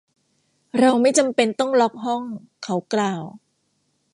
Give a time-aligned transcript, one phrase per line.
[0.79, 2.23] เราไม่จำเป็นต้องล็อคห้อง
[2.63, 3.23] เขากล่าว